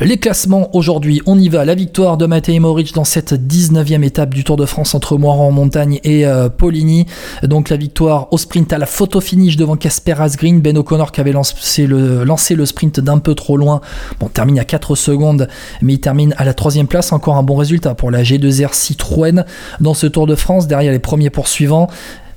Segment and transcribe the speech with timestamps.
[0.00, 1.64] Les classements aujourd'hui, on y va.
[1.64, 5.46] La victoire de Matej Moric dans cette 19e étape du Tour de France entre Moiran
[5.46, 7.06] en montagne et euh, Poligny.
[7.44, 10.60] Donc la victoire au sprint à la photo finish devant Casper Asgreen.
[10.60, 13.80] Ben O'Connor qui avait lancé le, sprint d'un peu trop loin.
[14.18, 15.46] Bon, termine à 4 secondes,
[15.80, 17.12] mais il termine à la troisième place.
[17.12, 19.44] Encore un bon résultat pour la G2R Citroën
[19.78, 20.66] dans ce Tour de France.
[20.66, 21.88] Derrière les premiers poursuivants,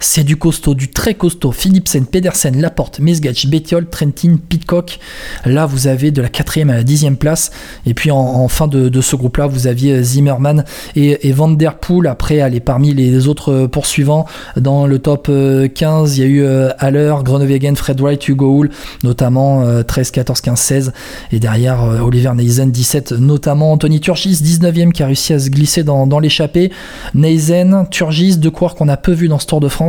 [0.00, 1.52] c'est du costaud, du très costaud.
[1.52, 4.98] Philipsen, Pedersen, Laporte, Mesgach, Bettiol, Trentin, Pitcock.
[5.44, 7.50] Là, vous avez de la quatrième à la dixième place.
[7.86, 10.64] Et puis en, fin de, ce groupe-là, vous aviez Zimmerman
[10.94, 12.06] et, Van Der Poel.
[12.06, 16.42] Après, aller parmi les autres poursuivants, dans le top 15, euh, il y a eu
[16.42, 18.70] euh, Haller, Groenewegen, Fred Wright, Hugo Hull,
[19.02, 20.92] notamment 13, 14, 15, 16.
[21.32, 25.50] Et derrière, euh, Oliver Neisen, 17, notamment Anthony Turgis, 19e, qui a réussi à se
[25.50, 26.72] glisser dans, l'échappée.
[27.14, 29.85] Neisen, Turgis, de quoi qu'on a peu vu dans ce Tour de France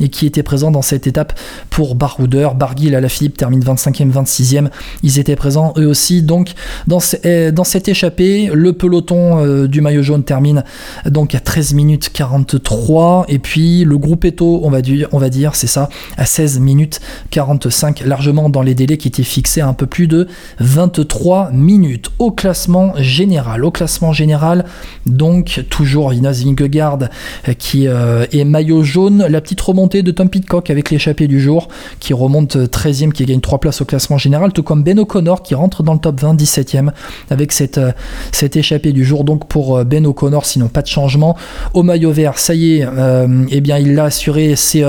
[0.00, 1.38] et qui était présent dans cette étape
[1.70, 2.54] pour Baroudeur.
[2.54, 4.68] Barguil à la Philippe termine 25e, 26e.
[5.02, 6.22] Ils étaient présents eux aussi.
[6.22, 6.52] Donc
[6.86, 10.64] dans, eh, cette échappée, le peloton euh, du maillot jaune termine
[11.06, 15.28] donc à 13 minutes 43 et puis le groupe Eto, on va dire, on va
[15.28, 19.68] dire c'est ça, à 16 minutes 45, largement dans les délais qui étaient fixés à
[19.68, 22.10] un peu plus de 23 minutes.
[22.18, 24.64] Au classement général, au classement général,
[25.06, 26.98] donc toujours Inas Vingegaard
[27.58, 29.26] qui euh, est maillot jaune.
[29.28, 33.40] La petite remontée de Tom Pitcock avec l'échappée du jour, qui remonte 13e, qui gagne
[33.40, 36.34] 3 places au classement général, tout comme Ben O'Connor qui rentre dans le top 20,
[36.34, 36.90] 17e,
[37.30, 37.92] avec cette, euh,
[38.32, 39.24] cette échappée du jour.
[39.24, 41.36] Donc pour euh, Ben O'Connor, sinon pas de changement.
[41.74, 44.82] Au maillot vert, ça y est, euh, eh bien il l'a assuré, c'est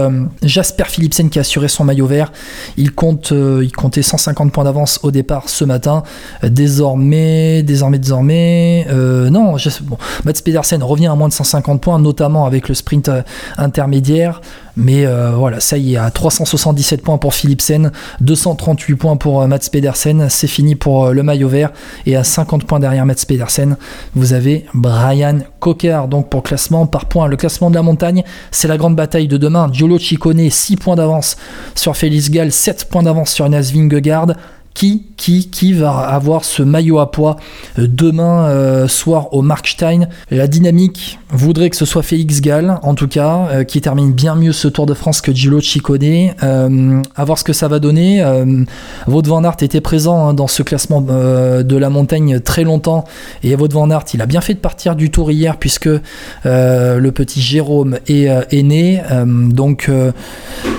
[0.43, 2.31] Jasper Philipsen qui a assuré son maillot vert.
[2.77, 6.03] Il, compte, il comptait 150 points d'avance au départ ce matin.
[6.43, 8.87] désormais, désormais, désormais,
[9.29, 13.11] non, bon, Mats Pedersen revient à moins de 150 points, notamment avec le sprint
[13.57, 14.40] intermédiaire.
[14.77, 19.47] Mais euh, voilà, ça y est, à 377 points pour Philipsen, 238 points pour euh,
[19.47, 21.71] Mats Pedersen, c'est fini pour euh, le maillot vert.
[22.05, 23.77] Et à 50 points derrière Mats Pedersen,
[24.15, 26.07] vous avez Brian Cocker.
[26.09, 29.37] Donc pour classement par points, le classement de la montagne, c'est la grande bataille de
[29.37, 29.69] demain.
[29.71, 31.37] Giolo Ciccone, 6 points d'avance
[31.75, 34.35] sur Félix Gall, 7 points d'avance sur Nas Vingegaard
[34.73, 35.07] qui,
[35.51, 37.35] qui, va avoir ce maillot à poids
[37.77, 42.95] euh, demain euh, soir au Markstein La dynamique voudrait que ce soit Félix Gall, en
[42.95, 46.31] tout cas, euh, qui termine bien mieux ce Tour de France que Gilo Ciccone.
[46.41, 48.23] à voir ce que ça va donner.
[49.07, 53.05] Wout van était présent hein, dans ce classement de la montagne très longtemps.
[53.43, 55.89] Et Wout van il a bien fait de partir du Tour hier, puisque
[56.45, 59.01] le petit Jérôme est, est né.
[59.25, 59.89] donc,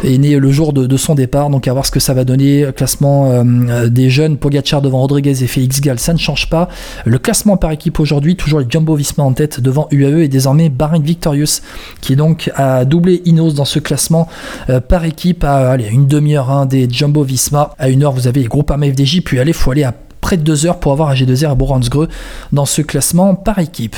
[0.04, 1.50] est né le jour de, de, son départ.
[1.50, 2.66] Donc, à voir ce que ça va donner.
[2.76, 3.42] Classement
[3.82, 6.69] euh, des jeunes, Pogacar devant Rodriguez et Félix Gall, ça ne change pas.
[7.04, 10.69] Le classement par équipe aujourd'hui, toujours les Jumbo Visma en tête devant UAE et désormais
[10.69, 11.60] Bahrain Victorious,
[12.00, 14.28] qui est donc à doubler Inos dans ce classement
[14.70, 17.75] euh, par équipe à une demi-heure hein, des Jumbo Visma.
[17.78, 20.43] À une heure, vous avez les groupes AMFDJ, puis allez, faut aller à près de
[20.43, 22.09] deux heures pour avoir un G2R à Boransgreux
[22.53, 23.97] dans ce classement par équipe.